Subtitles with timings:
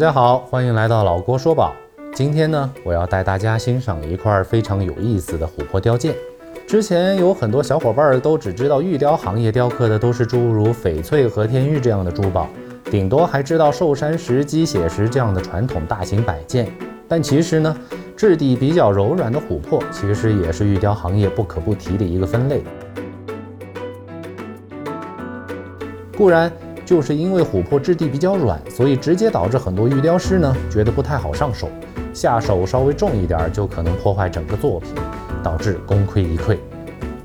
[0.00, 1.74] 大家好，欢迎来到老郭说宝。
[2.14, 6.14] 今天呢，我要带大家欣赏一块非常有意思的琥珀雕件。
[6.66, 12.48] 之前有很多小伙伴都只知道玉雕行业雕刻的都是诸如翡翠和天玉这样的珠宝，
[12.86, 16.66] 顶多还知道寿山石、鸡血石这样的传统大型摆件。
[17.06, 17.76] 但其实呢，
[18.16, 22.62] 质地比较柔软的琥珀，其实也是玉雕行业不可不提的一个分类。
[26.16, 26.50] 固然。
[26.90, 31.70] 就是因为琥珀质地比较软，所以直接导致很多玉雕师呢觉得不太好上手，
[32.12, 34.90] 下手稍微重一点就可能破坏整个作品，
[35.40, 36.58] 导致功亏一篑。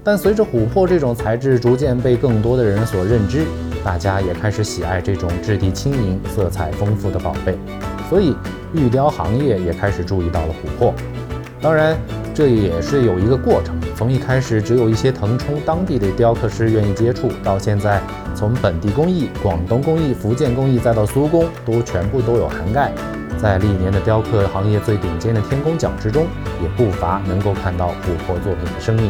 [0.03, 3.43] 但随着琥珀这种材质逐渐被更多的人所认知，
[3.83, 7.57] 大家也开始喜爱这种质地轻盈、色彩丰富的宝贝，
[8.07, 8.35] 所以
[8.71, 10.93] 玉雕行业也开始注意到了琥珀。
[11.59, 11.97] 当然。
[12.35, 18.01] 这也是有一个过程，从一开始只有一些腾冲当地的雕刻师愿意接触，到现在
[18.35, 22.91] 从本地工艺、广东工艺、福建工艺，再到苏工，都全部都有涵盖。
[23.37, 26.27] 在历年的雕刻行业最顶尖的天工奖之中，
[26.61, 29.09] 也不乏能够看到琥珀作品的身影。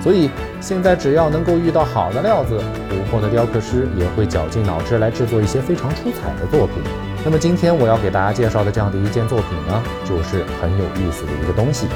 [0.00, 2.58] 所以现在只要能够遇到好的料子，
[2.90, 6.76] 琥珀的雕刻师也会绞尽脑汁来制作一些非常出彩的作品。
[7.22, 11.86] 那么今天我要给大家介绍的这样的一件作品呢，就是很有意思的一个东西。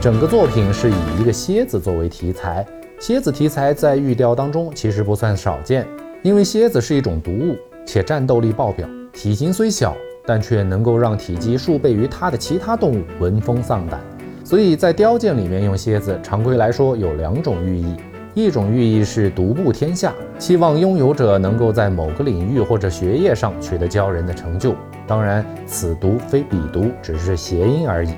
[0.00, 2.64] 整个作品是以一个蝎子作为题材，
[3.00, 5.84] 蝎子题材在玉雕当中其实不算少见，
[6.22, 13.98] 因为蝎子是一种毒物，且战斗力爆表，体型虽小，但却能够让体积数倍于它的其他动物闻风丧胆。
[14.44, 17.96] 所以在雕件里面用蝎子，常规来说有两种寓意，
[18.34, 24.76] 一种寓意是独步天下，期望拥有者能够在某个领域或者学业上取得骄人的成就。
[25.08, 28.10] 当然，此毒非彼毒，只是谐音而已。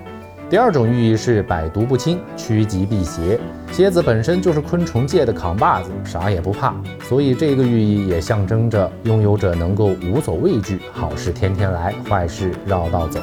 [0.50, 3.38] 第二种寓意是百毒不侵，趋吉避邪。
[3.70, 13.20] 蝎子本身就是昆虫界的扛把子，啥也不怕，所以这个寓意也象征着拥有者能够无所畏惧，好事天天来，坏事绕道走。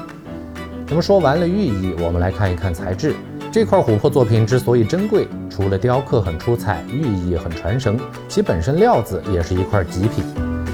[0.88, 3.14] 那么说完了寓意，我们来看一看材质。
[3.52, 8.00] 这块琥珀作品之所以珍贵，除了雕刻很出彩，寓意很传神，
[8.30, 10.24] 其本身料子也是一块极品。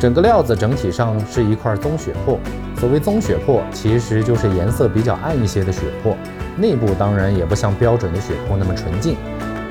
[0.04, 2.38] 整个料子整体上是一块棕血珀。
[2.78, 6.14] 所谓棕血珀，其实就是颜色比较暗一些的血珀。
[6.58, 9.16] 内部当然也不像标准的血珀那么纯净，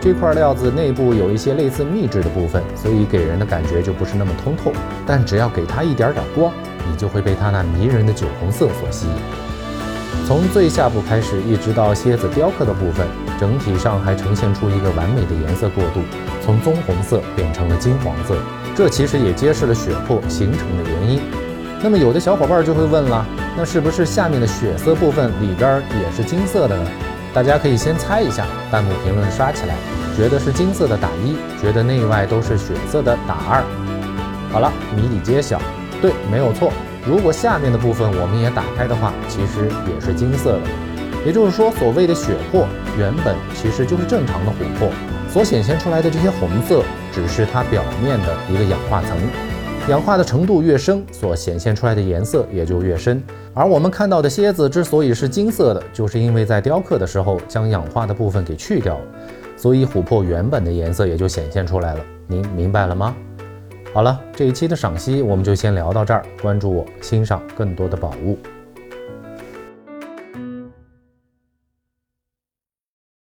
[0.01, 4.73] 这块料子内部有一些类似秘制的部分，所以给人的感觉就不是那么通透。
[5.07, 6.51] 但只要给它一点点光，
[6.91, 10.27] 你就会被它那迷人的酒红色所吸引。
[10.27, 13.07] 从最下部开始，一直到蝎子雕刻的部分，
[13.39, 16.01] 整体上还呈现出一个完美的颜色过渡，
[16.41, 18.35] 从棕红色变成了金黄色。
[18.75, 21.21] 这其实也揭示了血珀形成的原因。
[21.83, 23.27] 那么有的小伙伴就会问了。
[23.55, 26.91] 那是不是下面的血色部分里边也是金色的呢？
[27.35, 29.75] 大家可以先猜一下，弹幕评论刷起来，
[30.17, 33.63] 觉得是金色的打一，觉得内外都是血色的打二。
[34.51, 35.61] 好了，谜底揭晓，
[36.01, 36.73] 对，没有错。
[37.07, 40.61] 如果下面的部分我们也打开的话，其实也是金色的。
[41.27, 42.67] 也就是说，所谓的血珀
[42.99, 44.89] 原本其实就是正常的琥珀，
[45.33, 49.17] 所显现出来的这些红色只是它表面的一个氧化层。
[49.89, 53.21] 氧化的程度越深，所显现出来的颜色也就越深。
[53.55, 59.05] 而我们看到的蝎子之所以是金色的，就是因为在雕刻的时候将氧化的部分给去掉了，
[59.57, 62.01] 所以琥珀原本的颜色也就显现出来了。
[62.27, 63.17] 您明白了吗？
[63.95, 66.23] 好了，这一期的赏析我们就先聊到这儿。
[66.43, 68.37] 关注我，欣赏更多的宝物。